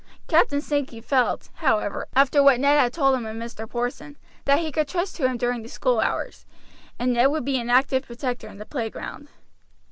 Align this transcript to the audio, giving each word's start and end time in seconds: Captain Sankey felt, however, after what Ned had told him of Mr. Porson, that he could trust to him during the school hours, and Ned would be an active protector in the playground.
Captain 0.27 0.61
Sankey 0.61 0.99
felt, 0.99 1.49
however, 1.57 2.07
after 2.15 2.41
what 2.41 2.59
Ned 2.59 2.79
had 2.79 2.91
told 2.91 3.15
him 3.15 3.23
of 3.27 3.35
Mr. 3.35 3.69
Porson, 3.69 4.17
that 4.45 4.57
he 4.57 4.71
could 4.71 4.87
trust 4.87 5.15
to 5.17 5.27
him 5.27 5.37
during 5.37 5.61
the 5.61 5.69
school 5.69 5.99
hours, 5.99 6.47
and 6.97 7.13
Ned 7.13 7.29
would 7.29 7.45
be 7.45 7.59
an 7.59 7.69
active 7.69 8.07
protector 8.07 8.47
in 8.47 8.57
the 8.57 8.65
playground. 8.65 9.27